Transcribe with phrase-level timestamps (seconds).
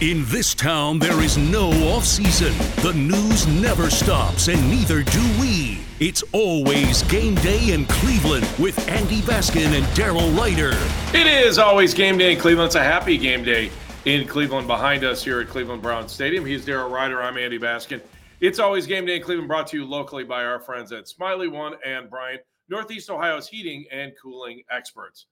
[0.00, 2.54] In this town, there is no off-season.
[2.82, 5.80] The news never stops, and neither do we.
[6.00, 10.74] It's always game day in Cleveland with Andy Baskin and Daryl Ruiter.
[11.14, 12.68] It is always game day in Cleveland.
[12.68, 13.70] It's a happy game day
[14.06, 16.46] in Cleveland behind us here at Cleveland Brown Stadium.
[16.46, 17.20] He's Daryl Ruiter.
[17.20, 18.00] I'm Andy Baskin.
[18.40, 21.52] It's always game day in Cleveland, brought to you locally by our friends at Smylie
[21.52, 25.26] One and Bryant, Northeast Ohio's heating and cooling experts.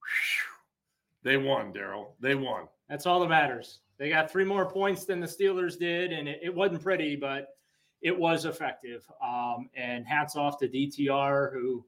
[0.00, 1.22] Whew.
[1.22, 2.14] They won, Daryl.
[2.18, 2.64] They won.
[2.88, 3.78] That's all that matters.
[3.98, 7.48] They got three more points than the Steelers did, and it, it wasn't pretty, but
[8.00, 9.04] it was effective.
[9.22, 11.84] Um, and hats off to DTR, who,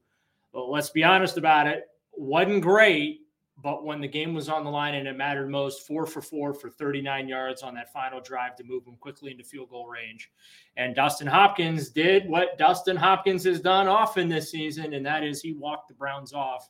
[0.53, 3.21] well, let's be honest about it, wasn't great,
[3.63, 6.53] but when the game was on the line and it mattered most, four for four
[6.53, 10.31] for 39 yards on that final drive to move them quickly into field goal range.
[10.77, 15.41] And Dustin Hopkins did what Dustin Hopkins has done often this season, and that is
[15.41, 16.69] he walked the Browns off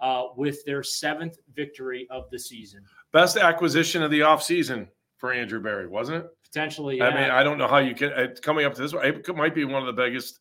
[0.00, 2.84] uh, with their seventh victory of the season.
[3.12, 6.30] Best acquisition of the offseason for Andrew Berry, wasn't it?
[6.44, 6.98] Potentially.
[6.98, 7.08] Yeah.
[7.08, 9.36] I mean, I don't know how you can, uh, coming up to this one, it
[9.36, 10.40] might be one of the biggest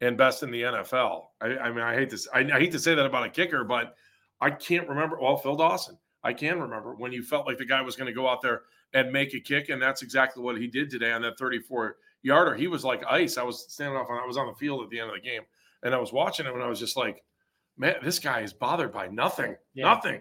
[0.00, 1.26] and best in the NFL.
[1.40, 3.64] I, I mean, I hate to, I, I hate to say that about a kicker,
[3.64, 3.94] but
[4.40, 5.18] I can't remember.
[5.20, 8.12] Well, Phil Dawson, I can remember when you felt like the guy was going to
[8.12, 11.22] go out there and make a kick, and that's exactly what he did today on
[11.22, 12.54] that 34 yarder.
[12.54, 13.38] He was like ice.
[13.38, 15.20] I was standing off, and I was on the field at the end of the
[15.20, 15.42] game,
[15.82, 17.22] and I was watching him, and I was just like,
[17.78, 19.84] man, this guy is bothered by nothing, yeah.
[19.84, 20.20] nothing.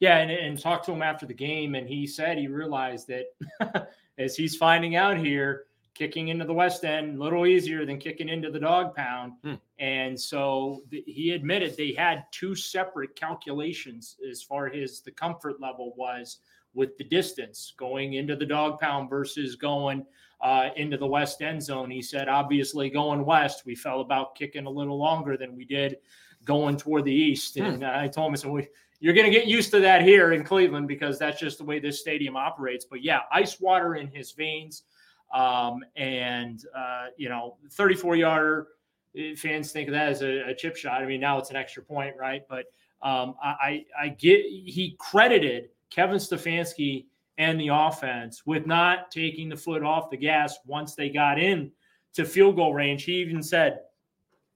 [0.00, 3.88] Yeah, and, and talked to him after the game, and he said he realized that
[4.18, 5.64] as he's finding out here,
[5.94, 9.34] kicking into the West End a little easier than kicking into the dog pound.
[9.44, 9.54] Hmm.
[9.78, 15.60] And so the, he admitted they had two separate calculations as far as the comfort
[15.60, 16.38] level was
[16.74, 20.06] with the distance going into the dog pound versus going
[20.40, 21.90] uh, into the West End zone.
[21.90, 25.98] He said, obviously, going west, we felt about kicking a little longer than we did
[26.44, 27.58] going toward the east.
[27.58, 27.64] Hmm.
[27.64, 28.64] And uh, I told him, said, well,
[29.02, 31.80] you're going to get used to that here in Cleveland because that's just the way
[31.80, 32.84] this stadium operates.
[32.84, 34.84] But yeah, ice water in his veins
[35.34, 38.68] um, and, uh, you know, 34 yarder
[39.18, 41.02] eh, fans think of that as a, a, chip shot.
[41.02, 42.42] I mean, now it's an extra point, right?
[42.48, 42.66] But
[43.02, 47.06] um, I, I get he credited Kevin Stefanski
[47.38, 51.72] and the offense with not taking the foot off the gas once they got in
[52.14, 53.02] to field goal range.
[53.02, 53.80] He even said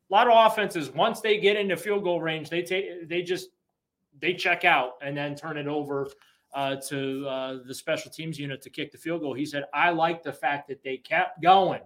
[0.09, 3.49] a lot of offenses once they get into field goal range, they take they just
[4.21, 6.09] they check out and then turn it over
[6.54, 9.34] uh, to uh, the special teams unit to kick the field goal.
[9.34, 11.82] He said, I like the fact that they kept going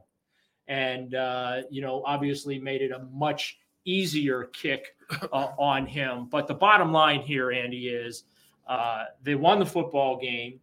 [0.69, 4.95] and, uh, you know, obviously made it a much easier kick
[5.33, 6.29] uh, on him.
[6.31, 8.25] But the bottom line here, Andy, is
[8.69, 10.61] uh, they won the football game.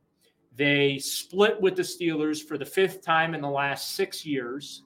[0.55, 4.84] They split with the Steelers for the fifth time in the last six years.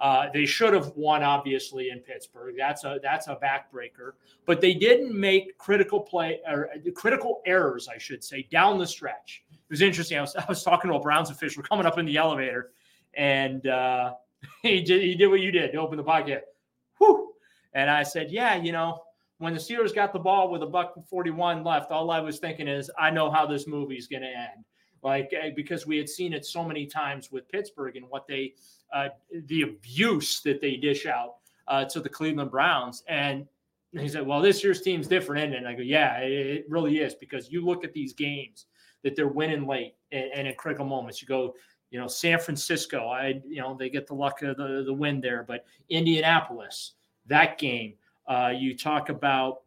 [0.00, 2.54] Uh, they should have won, obviously, in Pittsburgh.
[2.58, 4.12] That's a that's a backbreaker.
[4.44, 8.86] But they didn't make critical play or uh, critical errors, I should say, down the
[8.86, 9.44] stretch.
[9.50, 10.18] It was interesting.
[10.18, 12.72] I was, I was talking to a Browns official coming up in the elevator,
[13.14, 14.14] and uh,
[14.62, 16.44] he did he did what you did to open the pocket.
[16.98, 17.32] Whew.
[17.72, 19.02] And I said, yeah, you know,
[19.38, 22.68] when the Steelers got the ball with a buck 41 left, all I was thinking
[22.68, 24.64] is, I know how this movie's going to end
[25.06, 28.54] like eh, because we had seen it so many times with Pittsburgh and what they
[28.92, 29.08] uh,
[29.46, 31.36] the abuse that they dish out
[31.68, 33.04] uh, to the Cleveland Browns.
[33.08, 33.46] And
[33.92, 37.52] he said, "Well, this year's team's different." And I go, "Yeah, it really is because
[37.52, 38.66] you look at these games
[39.04, 41.22] that they're winning late and, and in critical moments.
[41.22, 41.54] You go."
[41.92, 45.20] You know, San Francisco, I, you know, they get the luck of the, the win
[45.20, 46.94] there, but Indianapolis,
[47.26, 47.94] that game,
[48.26, 49.62] uh, you talk about,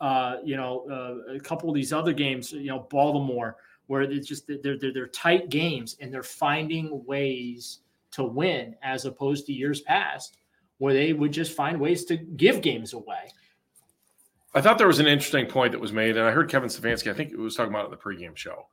[0.00, 3.56] uh, you know, uh, a couple of these other games, you know, Baltimore,
[3.92, 7.80] where it's just they're, they're they're tight games and they're finding ways
[8.10, 10.38] to win as opposed to years past
[10.78, 13.30] where they would just find ways to give games away.
[14.54, 17.10] I thought there was an interesting point that was made, and I heard Kevin Stefanski.
[17.10, 18.66] I think it was talking about it in the pregame show.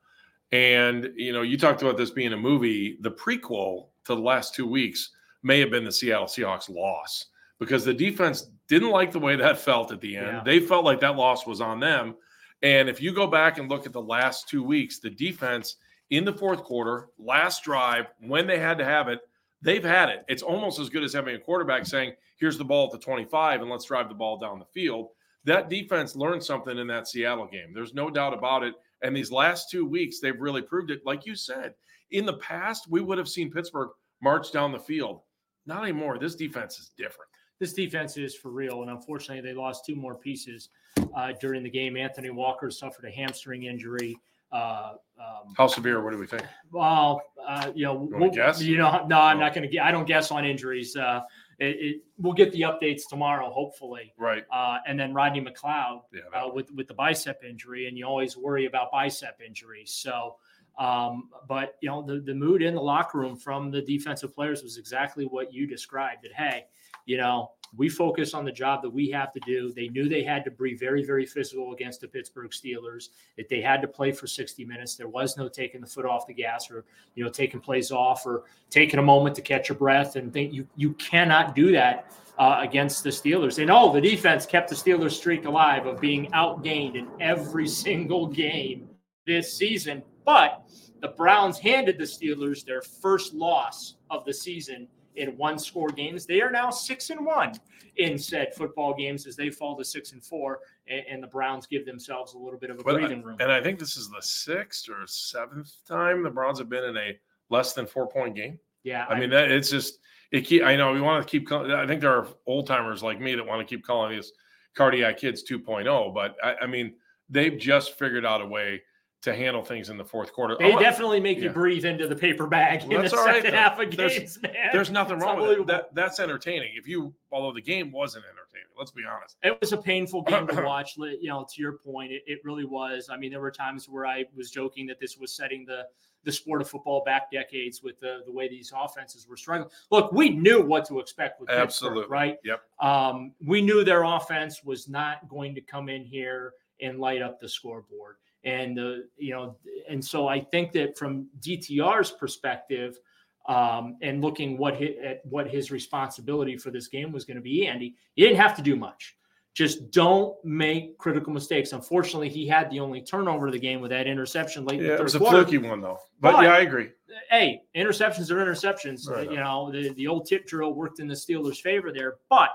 [0.54, 2.98] And you know, you talked about this being a movie.
[3.02, 5.12] The prequel to the last two weeks
[5.44, 7.26] may have been the Seattle Seahawks loss
[7.60, 10.28] because the defense didn't like the way that felt at the end.
[10.28, 10.44] Yeah.
[10.46, 12.16] They felt like that loss was on them.
[12.62, 15.76] And if you go back and look at the last two weeks, the defense
[16.10, 19.20] in the fourth quarter, last drive, when they had to have it,
[19.62, 20.26] they've had it.
[20.28, 23.62] It's almost as good as having a quarterback saying, here's the ball at the 25
[23.62, 25.10] and let's drive the ball down the field.
[25.46, 27.74] That defense learned something in that Seattle game.
[27.74, 28.74] There's no doubt about it.
[29.02, 31.06] And these last two weeks, they've really proved it.
[31.06, 31.74] Like you said,
[32.12, 33.90] in the past, we would have seen Pittsburgh
[34.22, 35.22] march down the field.
[35.66, 36.18] Not anymore.
[36.18, 37.29] This defense is different.
[37.60, 38.82] This defense is for real.
[38.82, 40.70] And unfortunately, they lost two more pieces
[41.16, 41.98] uh, during the game.
[41.98, 44.18] Anthony Walker suffered a hamstring injury.
[44.52, 46.02] Uh, um, How severe?
[46.04, 46.44] What do we think?
[46.72, 48.62] well, uh, you know, You we'll- guess?
[48.64, 49.42] you know, no, I'm Oh.
[49.42, 49.80] not going to.
[49.80, 50.96] I don't guess on injuries.
[50.96, 51.22] Uh,
[51.60, 54.14] it, it, we'll get the updates tomorrow, hopefully.
[54.18, 54.46] Right.
[54.52, 56.22] Uh, and then Rodney McLeod Yeah.
[56.34, 59.92] uh, with with the bicep injury, and you always worry about bicep injuries.
[59.92, 60.38] So,
[60.80, 64.64] um, but you know, the the mood in the locker room from the defensive players
[64.64, 66.24] was exactly what you described.
[66.24, 66.66] That hey,
[67.10, 69.74] you know, we focus on the job that we have to do.
[69.74, 73.10] They knew they had to be very very physical against the Pittsburgh Steelers.
[73.36, 74.96] That they had to play for 60 minutes.
[74.96, 76.86] There was no taking the foot off the gas or
[77.16, 80.54] you know taking plays off or taking a moment to catch your breath and think
[80.54, 83.60] you you cannot do that uh, against the Steelers.
[83.60, 88.28] And oh, the defense kept the Steelers streak alive of being outgained in every single
[88.28, 88.88] game
[89.26, 90.04] this season.
[90.26, 90.62] But
[91.02, 96.26] the Browns handed the Steelers their first loss of the season in one score games.
[96.26, 97.54] They are now six and one
[97.98, 101.68] in said football games as they fall to six and four, and, and the Browns
[101.68, 103.38] give themselves a little bit of a But I- breathing room.
[103.40, 106.98] And I think this is the sixth or seventh time the Browns have been in
[106.98, 107.18] a
[107.50, 108.60] less than four point game.
[108.84, 110.00] yeah, I mean, that it's just
[110.32, 110.42] it.
[110.42, 111.48] Keep, I know we want to keep.
[111.48, 114.32] call- I think there are old timers like me that want to keep calling these
[114.76, 116.94] cardiac kids 2.0, but I, I mean,
[117.30, 118.82] they've just figured out a way
[119.22, 120.56] to handle things in the fourth quarter.
[120.58, 121.46] They wa- definitely make yeah.
[121.46, 123.96] you breathe into the paper bag Well, in that's the all right, second half of
[123.96, 124.54] There's- games, man.
[124.72, 125.68] There's nothing It's wrong with it.
[125.68, 126.72] That, that's entertaining.
[126.76, 129.36] If you, although the game wasn't entertaining, let's be honest.
[129.44, 130.96] it was a painful game to watch.
[130.98, 133.10] You know, to your point, it, it really was.
[133.12, 135.84] I mean, there were times where I was joking that this was setting the
[136.26, 139.70] the sport of football back decades with the the way these offenses were struggling.
[139.92, 142.10] Look, we knew what to expect with Pittsburgh, Absolutely.
[142.10, 142.38] right?
[142.46, 142.62] Yep.
[142.82, 147.40] Um, we knew their offense was not going to come in here and light up
[147.40, 148.16] the scoreboard,
[148.50, 149.56] and the you know,
[149.90, 153.00] and so I think that from DTR's perspective.
[153.48, 157.42] Um, and looking what hit, at what his responsibility for this game was going to
[157.42, 159.16] be, Andy, he didn't have to do much
[159.60, 161.74] just don't make critical mistakes.
[161.74, 164.94] Unfortunately, he had the only turnover of the game with that interception late in Yeah,
[164.94, 165.44] the it was a quarter.
[165.44, 166.00] fluky one though.
[166.22, 166.92] But, But- yeah, I agree.
[167.30, 169.10] Hey, interceptions are interceptions.
[169.10, 169.30] Right.
[169.30, 172.52] You know, the, the old tip drill worked in the Steelers' favor there, but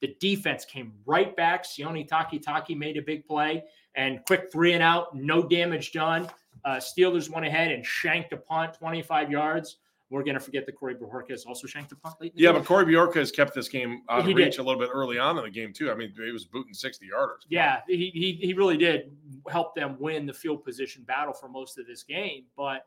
[0.00, 1.64] the defense came right back.
[1.64, 3.64] Sione Takitaki made a big play
[3.98, 6.30] and quick three and out, no damage done.
[6.64, 9.76] Uh, Steelers went ahead and shanked a punt 25 yards.
[10.10, 12.32] We're going to forget that Corey Bojorquez also shanked a punt late.
[12.34, 12.60] Yeah, game.
[12.60, 14.44] but Corey Bojorquez kept this game out He of did.
[14.46, 15.90] reach a little bit early on in the game too.
[15.90, 17.44] I mean, he was booting 60 yarders.
[17.50, 19.10] Yeah, he, he he really did
[19.50, 22.44] help them win the field position battle for most of this game.
[22.56, 22.86] But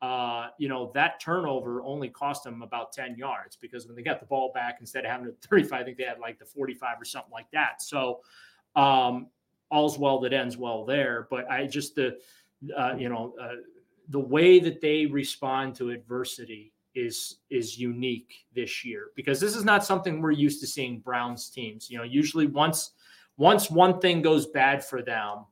[0.00, 4.18] uh, you know that turnover only cost them about ten yards because when they got
[4.18, 6.96] the ball back, instead of having the thirty-five, I think they had like the forty-five
[7.00, 7.82] or something like that.
[7.82, 8.20] So
[8.76, 9.28] um,
[9.72, 11.26] all's well that ends well there.
[11.30, 12.18] But I just the
[12.76, 13.56] uh, you know uh,
[14.08, 19.64] the way that they respond to adversity is is unique this year because this is
[19.64, 21.90] not something we're used to seeing Browns teams.
[21.90, 22.92] You know, usually once
[23.36, 25.46] once one thing goes bad for them,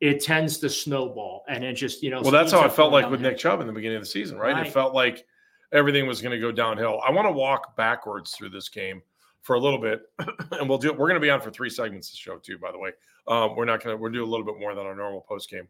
[0.00, 2.20] it tends to snowball and it just you know.
[2.20, 4.38] Well, that's how it felt like with Nick Chubb in the beginning of the season,
[4.38, 4.54] right?
[4.54, 4.66] Right.
[4.66, 5.24] It felt like
[5.72, 7.00] everything was going to go downhill.
[7.06, 9.02] I want to walk backwards through this game
[9.42, 10.02] for a little bit,
[10.52, 10.92] and we'll do.
[10.92, 12.58] We're going to be on for three segments of the show too.
[12.58, 12.90] By the way,
[13.28, 14.00] um, we're not going to.
[14.00, 15.68] We're do a little bit more than our normal post game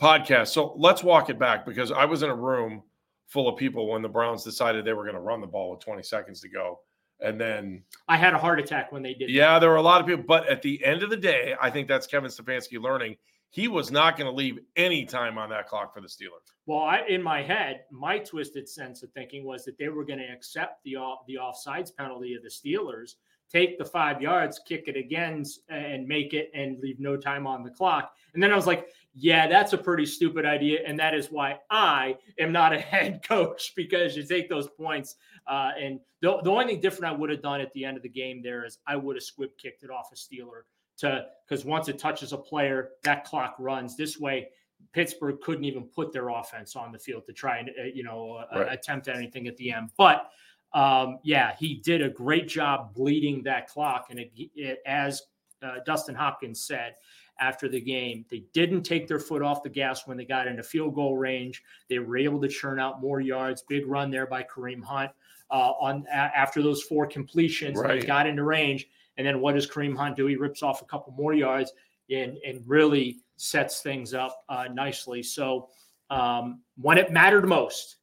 [0.00, 0.48] podcast.
[0.48, 2.82] So let's walk it back because I was in a room
[3.26, 5.80] full of people when the Browns decided they were going to run the ball with
[5.80, 6.80] 20 seconds to go,
[7.20, 9.28] and then I had a heart attack when they did.
[9.28, 9.32] that.
[9.32, 11.70] yeah, there were a lot of people, but at the end of the day, I
[11.70, 13.16] think that's Kevin Stefanski learning.
[13.50, 16.49] He was not going to leave any time on that clock for the Steelers.
[16.70, 20.20] Well, I in my head, my twisted sense of thinking was that they were going
[20.20, 23.16] to accept the off, the offsides penalty of the Steelers,
[23.50, 27.64] take the five yards, kick it again, and make it, and leave no time on
[27.64, 28.12] the clock.
[28.34, 28.86] And then I was like,
[29.16, 33.24] yeah, that's a pretty stupid idea, and that is why I am not a head
[33.26, 35.16] coach because you take those points.
[35.48, 38.04] Uh, and the, the only thing different I would have done at the end of
[38.04, 40.62] the game there is I would have squib kicked it off a Steeler
[40.98, 44.50] to because once it touches a player, that clock runs this way.
[44.92, 48.44] Pittsburgh couldn't even put their offense on the field to try and uh, you know
[48.52, 48.72] uh, Right.
[48.72, 49.90] attempt anything at the end.
[49.96, 50.30] But
[50.72, 55.22] um, yeah, he did a great job bleeding that clock, and it, it, as
[55.62, 56.94] uh, Dustin Hopkins said
[57.40, 60.62] after the game, they didn't take their foot off the gas when they got into
[60.62, 61.62] field goal range.
[61.88, 63.62] They were able to churn out more yards.
[63.68, 65.10] Big run there by Kareem Hunt
[65.50, 67.78] uh, on a- after those four completions.
[67.78, 68.00] Right.
[68.00, 70.26] They got into range, and then what does Kareem Hunt do?
[70.26, 71.72] He rips off a couple more yards
[72.10, 75.22] and and really sets things up uh, nicely.
[75.22, 75.68] So
[76.10, 77.96] um, when it mattered most,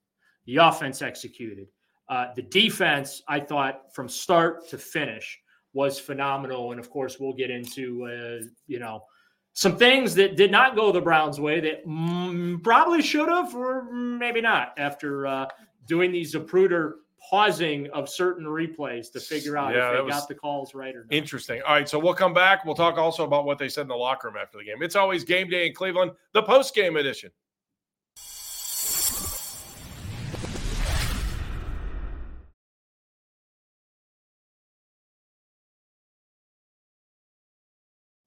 [0.45, 1.67] the offense executed.
[2.09, 5.37] Uh, the defense, I thought, from start to finish,
[5.73, 6.71] was phenomenal.
[6.71, 9.03] And of course, we'll get into uh, you know
[9.53, 13.91] some things that did not go the Browns' way that mm, probably should have, or
[13.91, 15.47] maybe not, after uh,
[15.87, 16.93] doing these Zapruder
[17.29, 21.03] pausing of certain replays to figure out Yeah, if they got the calls right or
[21.03, 21.13] not.
[21.13, 21.61] Interesting.
[21.67, 22.63] All right, so we'll come back.
[22.63, 24.81] We'll talk also about what they said in the locker room after the game.
[24.81, 27.31] It's always game day in Cleveland, the post game edition.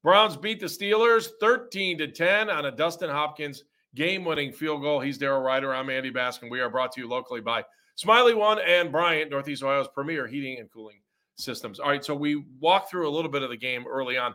[0.03, 3.65] Browns beat the Steelers 13 to 10 on a Dustin Hopkins
[3.95, 4.99] game winning field goal.
[5.01, 5.75] He's Daryl Ruiter.
[5.75, 6.51] I'm Andy Baskin.
[6.51, 7.65] We are brought to you locally by
[7.99, 11.01] Smylie One and Bryant, Northeast Ohio's premier heating and cooling
[11.37, 11.81] systems.
[11.81, 14.35] All right, so we walked through a little bit of the game early on.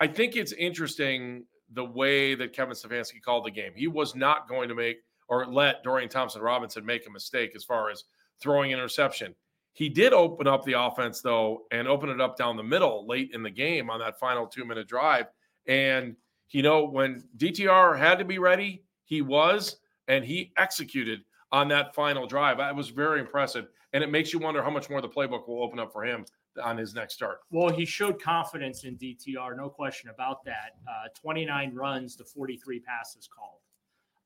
[0.00, 3.72] I think it's interesting the way that Kevin Stefanski called the game.
[3.74, 4.98] He was not going to make
[5.28, 8.04] or let Dorian Thompson Robinson make a mistake as far as
[8.40, 9.34] throwing interception.
[9.72, 13.30] He did open up the offense though and open it up down the middle late
[13.32, 15.26] in the game on that final two minute drive.
[15.66, 16.14] And
[16.50, 21.20] you know, when DTR had to be ready, he was, and he executed
[21.54, 22.58] on that final drive.
[22.58, 23.68] That was very impressive.
[23.92, 26.26] And it makes you wonder how much more the playbook will open up for him
[26.60, 27.38] on his next start.
[27.52, 30.72] Well, he showed confidence in DTR, no question about that.
[30.88, 33.60] Uh, 29 runs to 43 passes called.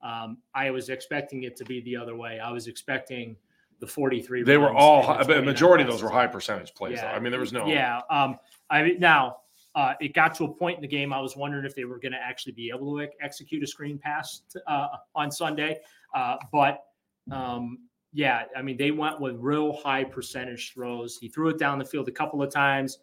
[0.03, 2.41] Um, I was expecting it to be the other way.
[2.41, 3.37] I was expecting
[3.79, 4.43] the 43.
[4.45, 6.99] They were all and the high, the majority of those were high percentage plays.
[6.99, 7.09] though.
[7.09, 7.67] I mean, there was no.
[7.67, 8.01] Yeah.
[8.09, 8.39] Um,
[8.71, 9.39] I mean, now
[9.75, 11.13] uh, it got to a point in the game.
[11.13, 13.67] I was wondering if they were going to actually be able to ex- execute a
[13.67, 15.81] screen pass uh, on Sunday.
[16.15, 16.85] Uh, but
[17.31, 17.79] um,
[18.13, 21.19] yeah, I mean, they went with real high percentage throws.
[21.19, 22.99] He threw it down the field a couple of times,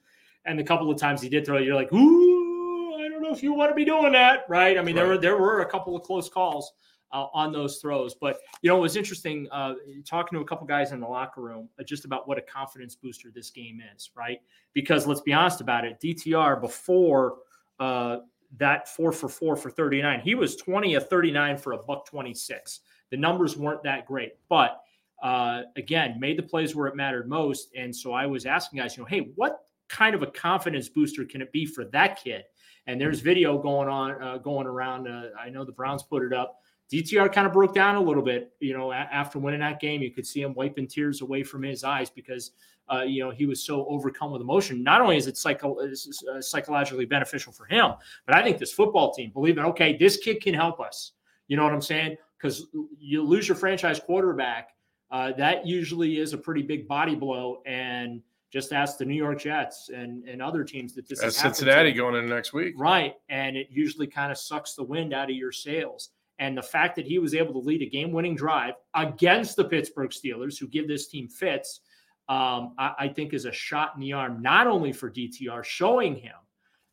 [0.46, 3.32] and the couple of times he did throw it, you're like, ooh, I don't know
[3.32, 4.78] if you want to be doing that, right?
[4.78, 6.72] I mean, there were there were a couple of close calls
[7.12, 8.16] uh, on those throws.
[8.16, 11.42] But you know, it was interesting uh, talking to a couple guys in the locker
[11.42, 14.40] room uh, just about what a confidence booster this game is, right?
[14.74, 17.38] Because let's be honest about it, DTR before
[17.80, 18.18] uh,
[18.58, 22.82] that four for four for 39, he was 20 of 39 for a buck 26.
[23.12, 24.82] The numbers weren't that great, but
[25.24, 27.70] uh, again, made the plays where it mattered most.
[27.76, 31.26] And so I was asking guys, you know, hey, what kind of a confidence booster
[31.26, 32.44] can it be for that kid?
[32.88, 35.08] And there's video going on, uh, going around.
[35.08, 36.60] Uh, I know the Browns put it up.
[36.92, 40.02] DTR kind of broke down a little bit, you know, a- after winning that game.
[40.02, 42.52] You could see him wiping tears away from his eyes because,
[42.94, 44.84] uh, you know, he was so overcome with emotion.
[44.84, 47.94] Not only is it psycho- is, uh, psychologically beneficial for him,
[48.28, 51.14] but I think this football team believe believing, okay, this kid can help us.
[51.48, 52.18] You know what I'm saying?
[52.38, 52.68] Because
[53.00, 54.70] you lose your franchise quarterback,
[55.12, 57.62] uh, that usually is a pretty big body blow.
[57.66, 61.56] And just ask the New York Jets and, and other teams that this That's happened
[61.56, 61.60] to.
[61.60, 62.74] Cincinnati going in next week.
[62.78, 63.16] Right.
[63.28, 66.12] And it usually kind of sucks the wind out of your sails.
[66.40, 69.66] And the fact that he was able to lead a game winning drive against the
[69.66, 71.82] Pittsburgh Steelers, who give this team fits,
[72.28, 76.16] um, I, I think is a shot in the arm, not only for DTR, showing
[76.16, 76.36] him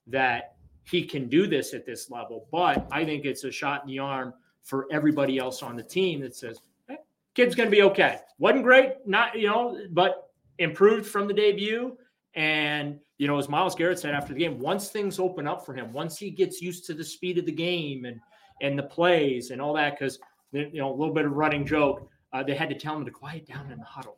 [0.09, 3.89] that he can do this at this level, but I think it's a shot in
[3.89, 6.99] the arm for everybody else on the team that says, hey,
[7.35, 8.19] kid's going to be okay.
[8.39, 11.97] Wasn't great, not, you know, but improved from the debut.
[12.35, 15.75] And, you know, as Myles Garrett said after the game, once things open up for
[15.75, 18.21] him, once he gets used to the speed of the game and,
[18.61, 20.19] and the plays and all that, because,
[20.53, 23.11] you know, a little bit of running joke, uh, they had to tell him to
[23.11, 24.17] quiet down in the huddle.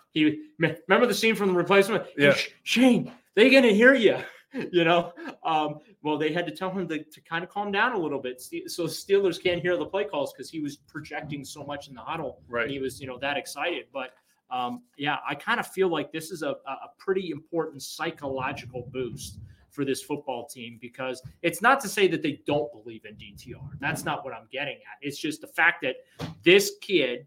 [0.12, 2.04] He remember the scene from the replacement?
[2.16, 2.34] Yeah.
[2.62, 4.18] Shane, they gonna hear you.
[4.72, 5.12] You know,
[5.44, 8.20] um, well, they had to tell him to, to kind of calm down a little
[8.20, 11.94] bit, so Steelers can't hear the play calls because he was projecting so much in
[11.94, 12.40] the huddle.
[12.48, 12.64] Right.
[12.64, 13.84] and he was, you know, that excited.
[13.92, 14.10] But
[14.50, 18.88] um, yeah, I kind of feel like this is a, a a pretty important psychological
[18.92, 19.38] boost
[19.76, 23.78] for this football team because it's not to say that they don't believe in DTR.
[23.78, 24.98] That's not what I'm getting at.
[25.02, 25.96] It's just the fact that
[26.42, 27.26] this kid,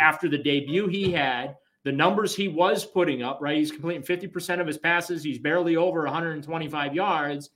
[0.00, 3.56] after the debut he had, the numbers he was putting up, right?
[3.56, 5.22] He's completing 50% of his passes.
[5.22, 7.50] He's barely over 125 yards.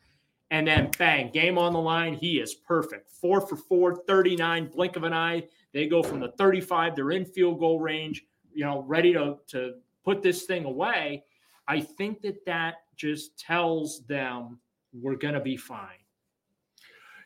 [0.50, 2.14] And then bang, game on the line.
[2.14, 3.10] He is perfect.
[3.10, 5.44] Four for four, 39, blink of an eye.
[5.72, 9.74] They go from the 35, they're in field goal range, you know, ready to, to
[10.04, 11.24] put this thing away.
[11.66, 14.58] I think that that just tells them
[14.94, 15.98] we're going to be fine.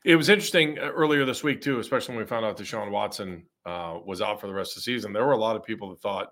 [0.04, 3.44] It was interesting uh, earlier this week too, especially when we found out Deshaun Watson
[3.64, 5.12] uh, was out for the rest of the season.
[5.12, 6.30] There were a lot of people that thought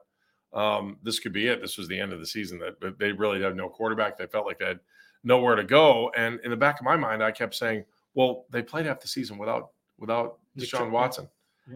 [0.52, 1.60] um, this could be it.
[1.60, 2.58] This was the end of the season.
[2.58, 4.18] That they really had no quarterback.
[4.18, 4.80] They felt like they had
[5.22, 6.10] nowhere to go.
[6.16, 9.08] And in the back of my mind, I kept saying, "Well, they played half the
[9.08, 11.28] season without without Deshaun Watson,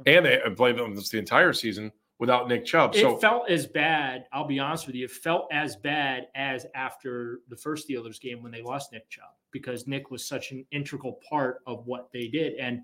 [0.06, 0.18] yeah.
[0.18, 3.66] and they played them the entire season without Nick Chubb." So it So felt as
[3.66, 4.26] bad.
[4.32, 5.04] I'll be honest with you.
[5.04, 9.30] It felt as bad as after the first Steelers game when they lost Nick Chubb
[9.52, 12.54] because Nick was such an integral part of what they did.
[12.54, 12.82] And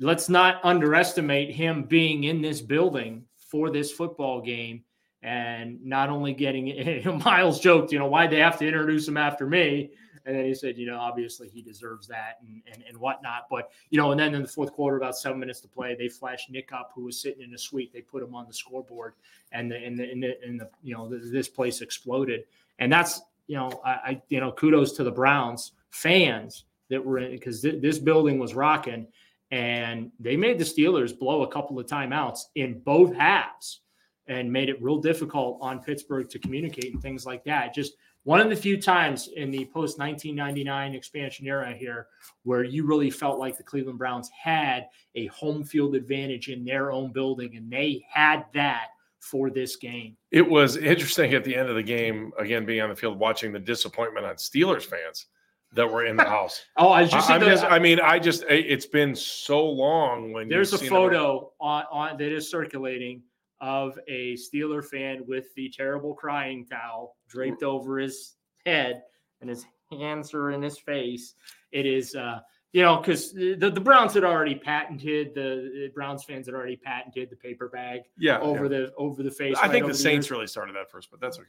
[0.00, 4.84] let's not underestimate him being in this building for this football game
[5.22, 9.46] and not only getting Myles joked, you know, why'd they have to introduce him after
[9.46, 9.90] me?
[10.24, 13.46] And then he said, you know, obviously he deserves that and, and, and whatnot.
[13.48, 16.08] But, you know, and then in the fourth quarter, about seven minutes to play, they
[16.08, 17.94] flashed Nick up, who was sitting in a suite.
[17.94, 19.14] They put him on the scoreboard
[19.52, 22.44] and the, and the, and the, and the you know, the, this place exploded.
[22.78, 27.18] And that's, you know, I, I, you know, kudos to the Browns fans that were
[27.18, 29.06] in because th- this building was rocking
[29.50, 33.80] and they made the Steelers blow a couple of timeouts in both halves
[34.28, 37.74] and made it real difficult on Pittsburgh to communicate and things like that.
[37.74, 37.94] Just
[38.24, 42.08] one of the few times in the post 1999 expansion era here
[42.42, 46.92] where you really felt like the Cleveland Browns had a home field advantage in their
[46.92, 48.88] own building, and they had that
[49.20, 50.16] for this game.
[50.30, 53.52] It was interesting at the end of the game, again, being on the field, watching
[53.52, 55.26] the disappointment on Steelers fans
[55.72, 56.64] that were in the house.
[56.76, 60.72] oh, I just, I, just, I mean, I just, it's been so long when there's
[60.72, 63.22] a photo on, on that is circulating
[63.60, 69.02] of a Steeler fan with the terrible crying towel draped over his head
[69.40, 71.34] and his hands are in his face.
[71.72, 72.40] It is, uh,
[72.72, 76.76] you know, because the, the Browns had already patented the, the, Browns fans had already
[76.76, 78.68] patented the paper bag, yeah, over yeah.
[78.68, 79.56] the over the face.
[79.56, 80.30] I right think the Saints years.
[80.30, 81.48] really started that first, but that's okay.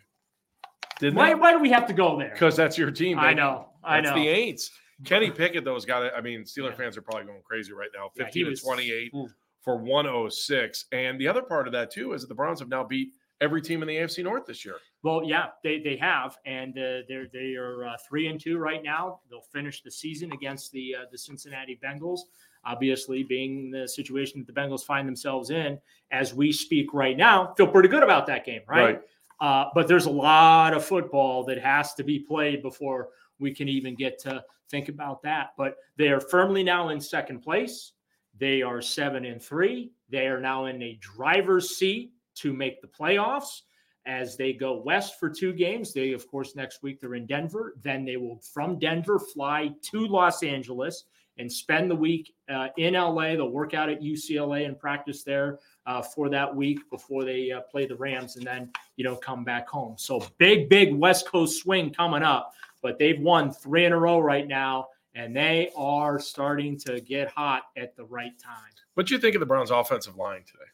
[0.99, 1.29] Didn't why?
[1.29, 1.35] they?
[1.35, 2.31] Why do we have to go there?
[2.31, 3.19] Because that's your team.
[3.19, 3.67] I know.
[3.83, 4.21] I That's know.
[4.21, 4.69] the Aints.
[5.05, 6.13] Kenny Pickett, though, has got it.
[6.15, 6.75] I mean, Steeler Yeah.
[6.75, 8.09] fans are probably going crazy right now.
[8.17, 9.29] 15 he was- to 28 Ooh.
[9.69, 10.85] For 106.
[10.91, 13.61] And the other part of that, too, is that the Browns have now beat every
[13.61, 14.75] team in the AFC North this year.
[15.03, 18.83] Well, yeah, they they have, and uh, they're they are uh, three and two right
[18.83, 19.19] now.
[19.29, 22.21] They'll finish the season against the uh, the Cincinnati Bengals.
[22.65, 25.79] Obviously, being the situation that the Bengals find themselves in
[26.11, 28.99] as we speak right now, feel pretty good about that game, right?
[29.39, 33.09] Uh, but there's a lot of football that has to be played before
[33.39, 35.51] we can even get to think about that.
[35.57, 37.93] But they are firmly now in second place.
[38.39, 39.91] They are seven and three.
[40.09, 43.61] They are now in a driver's seat to make the playoffs
[44.05, 45.93] as they go west for two games.
[45.93, 47.75] They, of course, next week they're in Denver.
[47.83, 51.05] Then they will, from Denver, fly to Los Angeles
[51.37, 53.29] and spend the week uh, in LA.
[53.29, 57.61] They'll work out at UCLA and practice there uh, for that week before they uh,
[57.61, 59.95] play the Rams and then, you know, come back home.
[59.97, 62.53] So big, big West Coast swing coming up.
[62.81, 67.29] But they've won three in a row right now, and they are starting to get
[67.29, 68.71] hot at the right time.
[68.93, 70.69] What do you think of the Browns' offensive line today?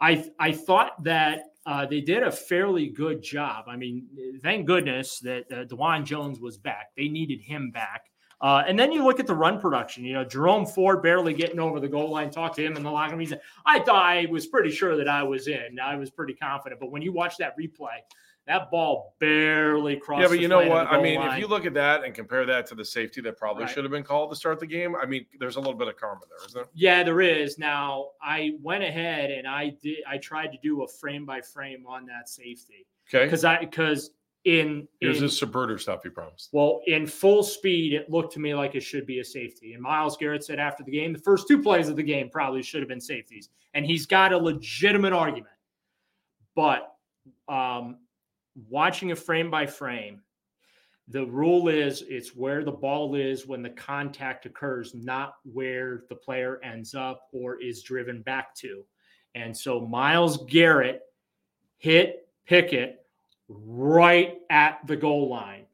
[0.00, 3.66] I I thought that uh, they did a fairly good job.
[3.68, 4.06] I mean,
[4.42, 6.88] thank goodness that uh, Dawand Jones was back.
[6.96, 8.06] They needed him back.
[8.40, 10.02] Uh, and then you look at the run production.
[10.02, 12.30] You know, Jerome Ford barely getting over the goal line.
[12.30, 13.20] Talk to him in the locker room.
[13.20, 15.78] He said, "I thought I was pretty sure that I was in.
[15.78, 17.98] I was pretty confident." But when you watch that replay,
[18.46, 20.22] that ball barely crossed.
[20.22, 20.86] Yeah, but you know what?
[20.88, 21.34] I mean, line.
[21.34, 23.72] if you look at that and compare that to the safety that probably Right.
[23.72, 25.96] should have been called to start the game, I mean, there's a little bit of
[25.96, 26.68] karma there, isn't there?
[26.74, 27.58] Yeah, there is.
[27.58, 29.98] Now I went ahead and I did.
[30.08, 33.24] I tried to do a frame by frame on that safety Okay.
[33.26, 34.10] because I because
[34.44, 36.48] in Here's in, this Zapruder stuff you promised.
[36.52, 39.74] well in full speed it looked to me like it should be a safety.
[39.74, 42.62] And Myles Garrett said after the game, the first two plays of the game probably
[42.62, 45.52] should have been safeties, and he's got a legitimate argument.
[46.56, 46.94] But
[47.48, 47.98] um,
[48.68, 50.20] watching a frame by frame,
[51.08, 56.14] the rule is it's where the ball is when the contact occurs, not where the
[56.14, 58.84] player ends up or is driven back to.
[59.34, 61.02] And so Myles Garrett
[61.78, 63.04] hit Pickett
[63.48, 65.66] right at the goal line.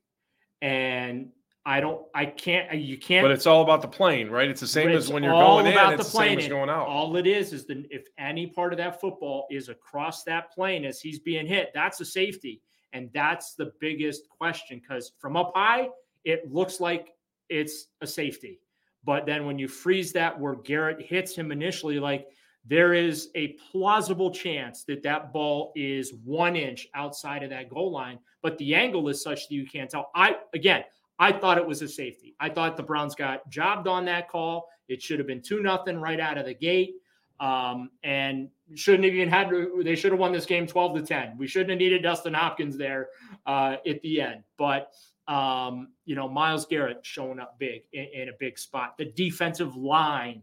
[0.62, 1.30] And
[1.66, 3.24] I don't, I can't, you can't.
[3.24, 4.48] But it's all about the plane, right?
[4.48, 6.38] It's the same It's as when you're going in, it's the the same plane.
[6.38, 6.86] as going out.
[6.86, 10.84] All it is is that if any part of that football is across that plane
[10.84, 12.62] as he's being hit, that's a safety.
[12.96, 15.90] And that's the biggest question because from up high,
[16.24, 17.12] it looks like
[17.50, 18.58] it's a safety.
[19.04, 22.26] But then when you freeze that where Garrett hits him initially, like
[22.64, 27.92] there is a plausible chance that that ball is one inch outside of that goal
[27.92, 30.10] line, but the angle is such that you can't tell.
[30.14, 30.82] I, again,
[31.18, 32.34] I thought it was a safety.
[32.40, 34.68] I thought the Browns got jobbed on that call.
[34.88, 36.94] It should have been two nothing right out of the gate,
[37.40, 39.50] um, and shouldn't have even had.
[39.82, 41.36] They should have won this game twelve to ten.
[41.38, 43.08] We shouldn't have needed Dustin Hopkins there
[43.46, 44.42] uh, at the end.
[44.58, 44.92] But
[45.28, 48.96] um, you know, Myles Garrett showing up big in, in a big spot.
[48.98, 50.42] The defensive line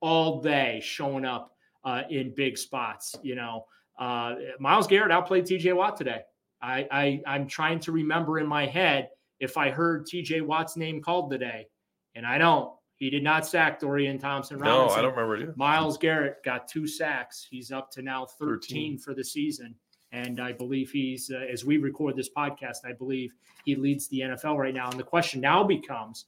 [0.00, 3.14] all day showing up uh, in big spots.
[3.22, 3.66] You know,
[3.98, 5.72] uh, Myles Garrett outplayed T.J.
[5.72, 6.22] Watt today.
[6.60, 9.08] I, I I'm trying to remember in my head
[9.40, 11.66] if I heard TJ Watt's name called today,
[12.14, 12.72] and I don't.
[13.02, 14.86] He did not sack Dorian Thompson Robinson.
[14.86, 15.56] no, I don't remember it.
[15.56, 17.44] Myles Garrett got two sacks.
[17.50, 18.98] He's up to now 13, 13.
[18.98, 19.74] for the season.
[20.12, 23.34] And I believe he's, uh, as we record this podcast, I believe
[23.64, 24.88] he leads the NFL right now.
[24.88, 26.26] And the question now becomes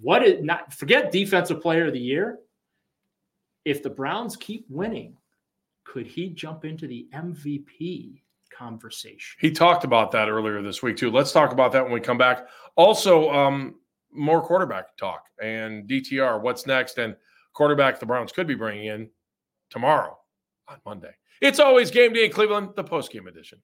[0.00, 2.40] what is not, forget defensive player of the year.
[3.64, 5.16] If the Browns keep winning,
[5.84, 9.36] could he jump into the MVP conversation?
[9.38, 11.12] He talked about that earlier this week too.
[11.12, 12.48] Let's talk about that when we come back.
[12.74, 13.76] Also, um,
[14.12, 16.40] more quarterback talk and DTR.
[16.40, 16.98] What's next?
[16.98, 17.16] And
[17.52, 19.10] quarterback the Browns could be bringing in
[19.70, 20.18] tomorrow
[20.68, 21.14] on Monday.
[21.40, 23.58] It's always game day in Cleveland, the post game edition.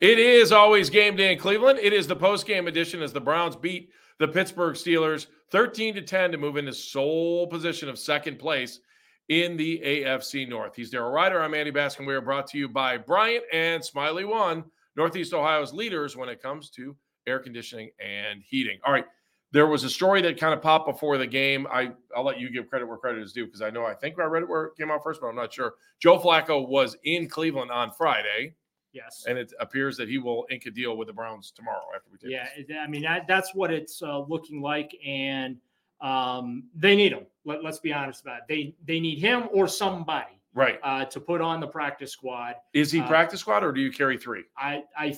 [0.00, 1.78] It is always game day in Cleveland.
[1.80, 6.02] It is the post game edition as the Browns beat the Pittsburgh Steelers 13 to
[6.02, 8.80] 10 to move into sole position of second place
[9.28, 10.74] in the AFC North.
[10.76, 11.40] He's Daryl Ruiter.
[11.42, 12.06] I'm Andy Baskin.
[12.06, 14.64] We are brought to you by Bryant and Smylie One,
[14.96, 16.94] Northeast Ohio's leaders when it comes to
[17.26, 18.78] air conditioning and heating.
[18.84, 19.06] All right.
[19.52, 21.66] There was a story that kind of popped before the game.
[21.70, 24.18] I, I'll let you give credit where credit is due because I know I think
[24.18, 25.74] I read it where it came out first, but I'm not sure.
[26.00, 28.54] Joe Flacco was in Cleveland on Friday.
[28.92, 29.24] Yes.
[29.28, 32.18] And it appears that he will ink a deal with the Browns tomorrow after we
[32.18, 32.76] take Yeah, this.
[32.80, 35.56] I mean that, that's what it's uh, looking like, and
[36.00, 37.26] um, they need him.
[37.44, 38.44] Let, us be honest about it.
[38.48, 40.78] They they need him or somebody Right.
[40.82, 42.54] uh, to put on the practice squad.
[42.72, 44.44] Is he uh, practice squad or do you carry three?
[44.56, 45.16] I I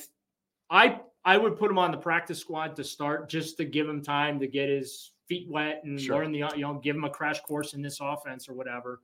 [0.70, 4.02] I I would put him on the practice squad to start, just to give him
[4.02, 6.16] time to get his feet wet and Sure.
[6.22, 9.02] learn the you know give him a crash course in this offense or whatever.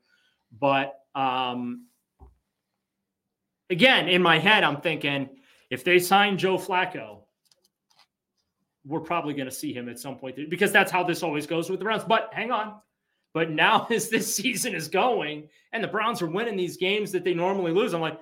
[0.61, 1.87] But um,
[3.71, 5.29] again, in my head, I'm thinking
[5.71, 7.22] if they sign Joe Flacco,
[8.85, 11.71] we're probably going to see him at some point because that's how this always goes
[11.71, 12.05] with the Browns.
[12.05, 12.75] But hang on.
[13.35, 17.25] But now, as this season is going and the Browns are winning these games that
[17.25, 18.19] they normally lose, I'm like,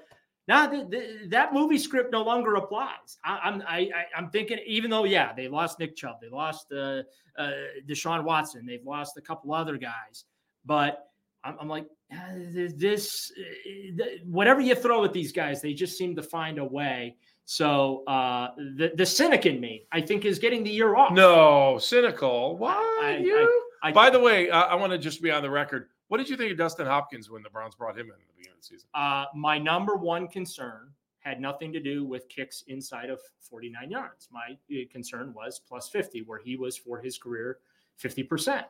[0.49, 3.19] nah, th- th- that movie script no longer applies.
[3.25, 6.73] I, I'm I, I, I'm thinking, even though yeah, they lost Nick Chubb, they lost
[6.73, 7.03] uh,
[7.39, 7.53] uh,
[7.89, 10.25] Deshaun Watson, they've lost a couple other guys,
[10.65, 11.07] but
[11.45, 12.33] I'm, I'm like, ah,
[12.77, 17.17] this uh, whatever you throw at these guys, they just seem to find a way.
[17.51, 21.13] So uh, the the cynic in me, I think, is getting the year off.
[21.13, 22.57] No, cynical.
[22.57, 23.65] Why I- you?
[23.83, 25.89] I, By the way, uh, I want to just be on the record.
[26.07, 28.35] What did you think of Dustin Hopkins when the Browns brought him in at the
[28.37, 28.89] beginning of the season?
[28.95, 34.29] uh, my number one concern had nothing to do with kicks inside of 49 yards.
[34.31, 37.59] My uh, concern was plus 50, where he was for his career
[38.01, 38.63] 50%.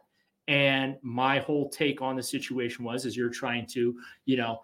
[0.49, 4.63] And my whole take on the situation was, is you're trying to, you know,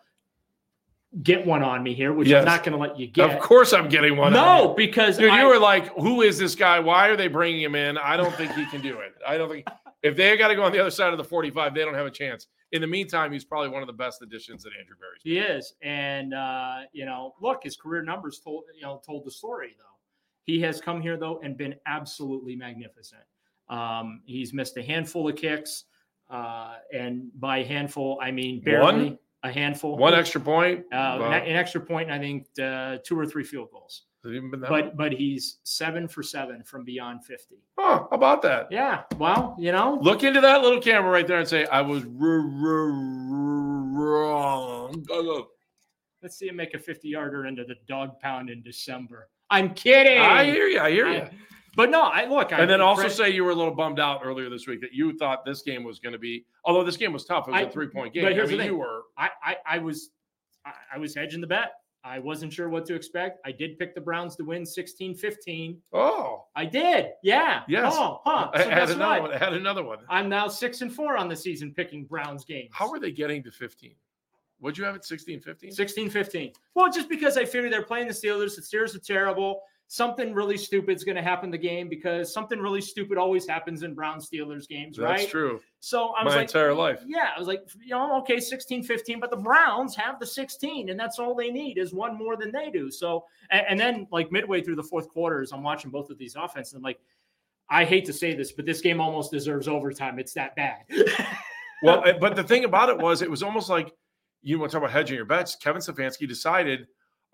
[1.22, 2.40] get one on me here, which Yes.
[2.40, 3.30] I'm not going to let you get.
[3.30, 4.32] Of course, I'm getting one.
[4.32, 6.78] no, because Dude, I- you were like, "Who is this guy?
[6.80, 7.96] Why are they bringing him in?
[7.98, 9.14] I don't think he can do it.
[9.26, 9.66] I don't think
[10.02, 12.06] if they got to go on the other side of the 45, they don't have
[12.06, 12.48] a chance.
[12.72, 15.22] In the meantime, he's probably one of the best additions that Andrew Berry's.
[15.22, 19.30] He is, and uh, you know, look, his career numbers told you know told the
[19.30, 19.84] story though.
[20.44, 23.22] He has come here though and been absolutely magnificent.
[23.68, 25.84] Um, he's missed a handful of kicks,
[26.30, 29.18] uh, and by handful I mean barely One?
[29.46, 29.96] A handful.
[29.96, 30.84] One extra point.
[30.92, 34.02] uh, an extra point, and I think uh, two or three field goals.
[34.24, 37.56] has it even been that But but he's seven for seven from beyond fifty.
[37.78, 38.68] Huh, how about that?
[38.70, 42.04] Yeah, well, you know, Look into that little camera right there and say, "I was
[43.96, 45.04] wrong."
[46.22, 49.28] Let's see him make a fifty yarder into the dog pound in December.
[49.50, 50.18] I'm kidding.
[50.18, 50.80] I hear you.
[50.80, 51.28] I hear you.
[51.76, 52.52] But no, I look.
[52.52, 54.80] I and then also credit- say you were a little bummed out earlier this week
[54.80, 57.46] that you thought this game was going to be, although this game was tough.
[57.46, 58.26] It was I- a three point but game.
[58.26, 58.66] I here's the thing.
[58.66, 59.02] you were.
[59.16, 60.10] I, I, I was,
[60.64, 61.72] I, I was hedging the bet.
[62.02, 63.40] I wasn't sure what to expect.
[63.44, 65.76] I did pick the Browns to win 16-15.
[65.92, 67.10] Oh, I did.
[67.22, 67.62] Yeah.
[67.68, 67.92] Yes.
[67.96, 68.50] Oh, huh.
[68.54, 69.22] I had another what?
[69.22, 69.32] one.
[69.32, 69.98] I had another one.
[70.08, 72.70] I'm now six and four on the season picking Browns games.
[72.72, 73.94] How are they getting to 15?
[74.60, 75.72] Would you have it 16 15?
[75.72, 76.52] 16 15.
[76.74, 79.62] Well, just because I figured they're playing the Steelers, the Steelers are terrible.
[79.88, 83.94] Something really stupid's going to happen the game because something really stupid always happens in
[83.94, 85.18] Brown Steelers games, right?
[85.18, 85.60] That's true.
[85.78, 87.02] So I was My like, entire life.
[87.06, 90.90] Yeah, I was like, you know, okay, 16 15, but the Browns have the 16,
[90.90, 92.90] and that's all they need is one more than they do.
[92.90, 96.34] So, and, and then like midway through the fourth quarters, I'm watching both of these
[96.34, 96.72] offenses.
[96.72, 96.98] And I'm like,
[97.70, 100.18] I hate to say this, but this game almost deserves overtime.
[100.18, 100.80] It's that bad.
[101.82, 103.92] Well, eh, but the thing about it was, it was almost like
[104.42, 105.56] you want to talk about hedging your bets.
[105.56, 106.86] Kevin Stefanski decided,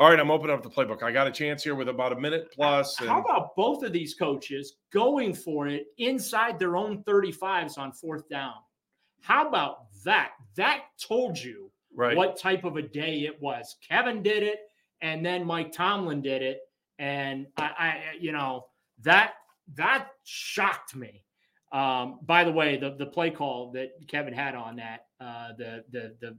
[0.02, 1.04] all right, I'm opening up the playbook.
[1.04, 2.98] I got a chance here with about a minute plus.
[2.98, 7.92] And How about both of these coaches going for it inside their own 35s on
[7.92, 8.54] fourth down?
[9.20, 10.32] How about that?
[10.56, 12.16] That told you right.
[12.16, 13.76] what type of a day it was.
[13.88, 14.58] Kevin did it,
[15.02, 16.58] and then Mike Tomlin did it,
[16.98, 18.64] and I, I you know,
[19.02, 19.34] that
[19.74, 21.22] that shocked me.
[21.70, 25.84] Um, by the way, the the play call that Kevin had on that, uh, the
[25.92, 26.36] the the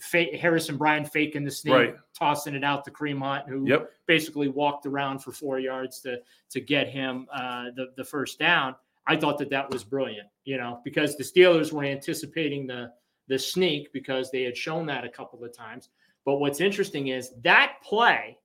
[0.00, 1.94] fa- Harrison Bryant faking the sneak, Right.
[2.14, 3.90] tossing it out to Kareem Hunt, who Yep.
[4.06, 8.74] basically walked around for four yards to to get him uh, the the first down.
[9.06, 12.92] I thought that that was brilliant, you know, because the Steelers were anticipating the
[13.28, 15.88] the sneak because they had shown that a couple of times.
[16.24, 18.38] But what's interesting is that play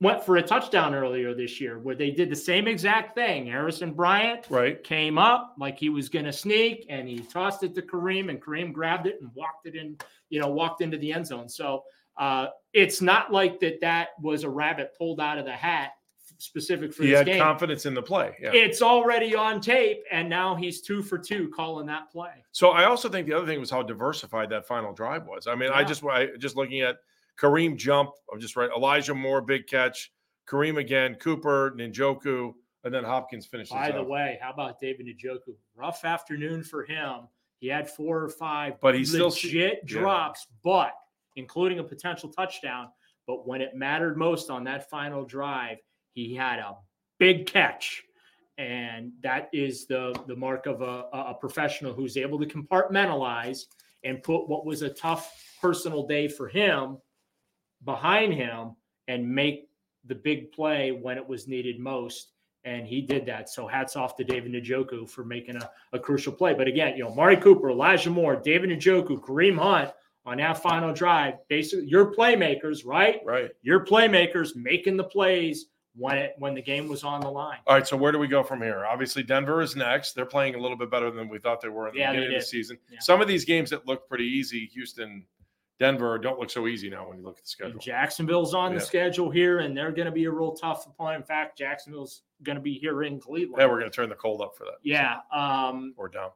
[0.00, 3.46] went for a touchdown earlier this year where they did the same exact thing.
[3.46, 4.82] Harrison Bryant Right.
[4.84, 8.40] came up like he was going to sneak and he tossed it to Kareem and
[8.40, 9.96] Kareem grabbed it and walked it in,
[10.30, 11.48] you know, walked into the end zone.
[11.48, 11.84] So
[12.16, 15.92] Uh, it's not like that that was a rabbit pulled out of the hat
[16.38, 17.40] specific for he this had game.
[17.40, 18.36] confidence in the play.
[18.40, 18.50] Yeah.
[18.52, 22.44] It's already on tape, and now he's two for two calling that play.
[22.50, 25.46] So I also think the other thing was how diversified that final drive was.
[25.46, 25.86] I mean, I Yeah.
[25.86, 26.96] just I just looking at
[27.40, 28.10] Kareem jump.
[28.32, 28.70] I'm just right.
[28.76, 30.12] Elijah Moore big catch.
[30.48, 31.14] Kareem again.
[31.16, 32.52] Cooper Njoku,
[32.84, 33.72] and then Hopkins finishes.
[33.72, 34.08] By the out.
[34.08, 35.54] way, how about David Njoku?
[35.76, 37.28] Rough afternoon for him.
[37.60, 39.74] He had four or five, But he's still- yeah.
[39.84, 40.94] drops, but
[41.36, 42.88] including a potential touchdown.
[43.26, 45.78] But when it mattered most on that final drive,
[46.14, 46.76] he had a
[47.18, 48.04] big catch,
[48.56, 53.64] and that is the the mark of a, a professional who's able to compartmentalize
[54.04, 56.96] and put what was a tough personal day for him
[57.84, 59.68] behind him and make
[60.04, 62.32] the big play when it was needed most.
[62.64, 63.48] And he did that.
[63.48, 66.54] So hats off to David Njoku for making a, a crucial play.
[66.54, 69.90] But again, you know, Mari Cooper, Elijah Moore, David Njoku, Kareem Hunt
[70.26, 73.20] on that final drive, basically your playmakers, right?
[73.24, 73.50] Right.
[73.62, 77.58] Your playmakers making the plays when it when the game was on the line.
[77.66, 77.86] All right.
[77.86, 78.84] So where do we go from here?
[78.84, 80.12] Obviously, Denver is next.
[80.12, 82.34] They're playing a little bit better than we thought they were in the Yeah, beginning
[82.36, 82.78] of the season.
[82.90, 82.98] Yeah.
[83.00, 85.24] Some of these games that look pretty easy, Houston,
[85.78, 87.72] Denver, don't look so easy now when you look at the schedule.
[87.72, 88.78] And Jacksonville's on Yeah.
[88.78, 91.18] the schedule here, and they're going to be a real tough opponent.
[91.22, 93.60] In fact, Jacksonville's going to be here in Cleveland.
[93.60, 94.78] Yeah, we're going to turn the cold up for that.
[94.82, 95.18] Yeah.
[95.32, 96.30] Um, Or down.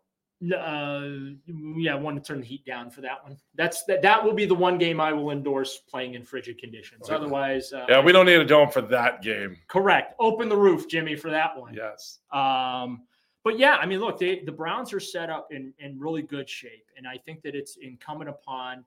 [0.57, 1.35] uh,
[1.76, 3.37] yeah, I want to turn the heat down for that one.
[3.55, 4.02] That's that.
[4.02, 7.02] That will be the one game I will endorse playing in frigid conditions.
[7.09, 7.14] Okay.
[7.14, 9.57] Otherwise, uh, Yeah, we don't need a dome for that game.
[9.68, 10.14] correct.
[10.18, 11.74] Open the roof, Jimmy, for that one.
[11.74, 12.18] Yes.
[12.33, 13.02] Um,
[13.44, 16.48] but yeah, I mean, look, they, the Browns are set up in, in really good
[16.48, 16.87] shape.
[16.96, 18.85] And I think that it's incumbent upon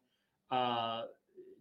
[0.51, 1.03] uh,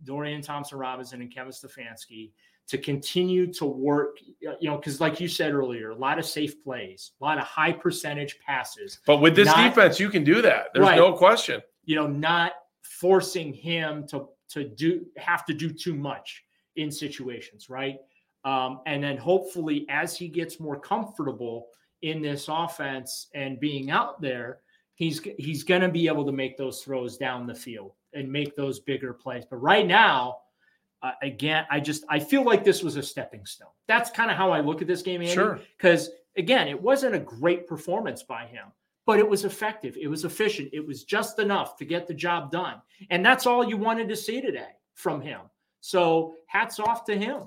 [0.04, 2.32] Dorian Thompson Robinson and Kevin Stefanski
[2.66, 6.62] to continue to work, you know, because like you said earlier, a lot of safe
[6.62, 10.40] plays, a lot of high percentage passes, But with this Not- defense, you can do
[10.42, 10.68] that.
[10.72, 10.96] There's Right.
[10.96, 11.62] no question.
[11.86, 16.44] you know, not forcing him to to do have to do too much
[16.76, 17.98] in situations, right?
[18.44, 21.68] Um, and then hopefully, as he gets more comfortable
[22.02, 24.60] in this offense and being out there,
[24.94, 28.56] he's he's going to be able to make those throws down the field and make
[28.56, 29.44] those bigger plays.
[29.48, 30.38] But right now,
[31.02, 33.68] uh, again, I just I feel like this was a stepping stone.
[33.86, 35.34] That's kind of how I look at this game, Andy.
[35.34, 35.60] Sure.
[35.76, 38.66] Because again, it wasn't a great performance by him,
[39.06, 39.96] but it was effective.
[40.00, 40.70] It was efficient.
[40.72, 42.80] It was just enough to get the job done,
[43.10, 45.40] and that's all you wanted to see today from him.
[45.80, 47.42] So hats off to him.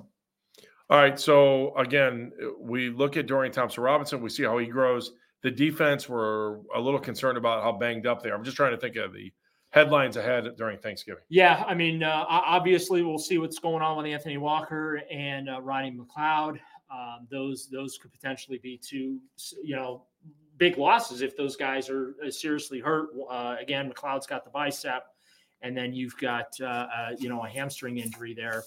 [0.90, 1.20] All right.
[1.20, 4.22] So again, we look at Dorian Thompson Robinson.
[4.22, 5.14] We see how he grows.
[5.44, 8.36] The defense, we're a little concerned about how banged up they are.
[8.36, 9.32] I'm just trying to think of the
[9.70, 11.24] headlines ahead during Thanksgiving.
[11.30, 15.62] Yeah, I mean, uh, obviously, we'll see what's going on with Anthony Walker and uh,
[15.62, 16.60] Ronnie McLeod.
[16.90, 19.20] Um, those those could potentially be two,
[19.62, 20.04] you know,
[20.58, 23.10] big losses if those guys are uh, seriously hurt.
[23.30, 25.04] Uh, again, McLeod's got the bicep,
[25.62, 28.64] and then you've got uh, uh, you know a hamstring injury there.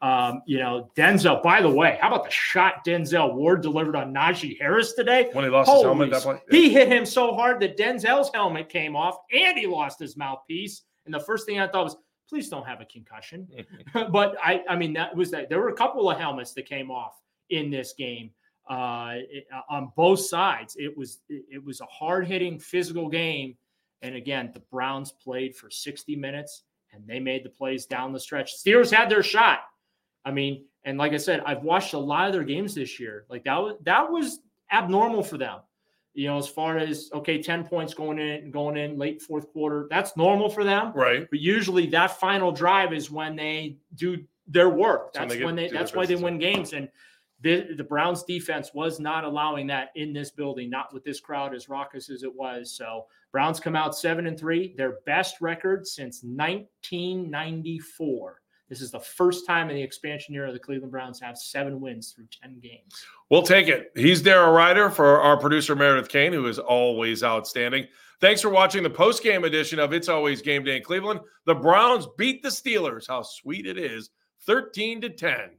[0.00, 1.42] Um, you know, Denzel.
[1.42, 5.30] By the way, how about the shot Denzel Ward delivered on Najee Harris today?
[5.32, 6.40] When he lost his helmet, that play.
[6.50, 10.82] He hit him so hard that Denzel's helmet came off and he lost his mouthpiece.
[11.04, 11.96] And the first thing I thought was,
[12.28, 13.48] please don't have a concussion.
[14.12, 15.48] but I, I mean, that was that.
[15.48, 17.14] There were a couple of helmets that came off
[17.50, 18.30] in this game
[18.70, 20.76] uh, it- on both sides.
[20.78, 23.56] It was it, it was a hard hitting physical game.
[24.02, 28.20] And again, the Browns played for 60 minutes and they made the plays down the
[28.20, 28.52] stretch.
[28.56, 29.60] Steelers had their shot.
[30.24, 33.26] I mean, and like I said, I've watched a lot of their games this year.
[33.28, 34.40] Like that was that was
[34.72, 35.60] abnormal for them.
[36.14, 39.86] You know, as far as okay, 10 points going in going in late fourth quarter,
[39.90, 40.92] that's normal for them.
[40.94, 41.28] right.
[41.30, 45.12] But usually that final drive is when they do their work.
[45.12, 46.72] That's when they, when they that's why they win games.
[46.72, 46.88] And
[47.40, 51.54] the, the Browns defense was not allowing that in this building, not with this crowd
[51.54, 52.72] as raucous as it was.
[52.72, 58.40] So Browns come out seven and three, their best record since 1994.
[58.68, 62.12] This is the first time in the expansion era the Cleveland Browns have seven wins
[62.12, 63.02] through 10 games.
[63.30, 63.90] We'll take it.
[63.96, 67.86] He's Daryl Ruiter for our producer, Meredith Kane, who is always outstanding.
[68.20, 71.20] Thanks for watching the post game edition of It's Always Game Day in Cleveland.
[71.46, 73.06] The Browns beat the Steelers.
[73.08, 74.10] How sweet it is
[74.46, 75.50] 13 to 10.